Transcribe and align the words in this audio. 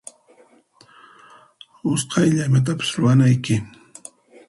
Usqaylla 1.91 2.43
imatapis 2.49 2.89
ruwanayki. 2.97 3.55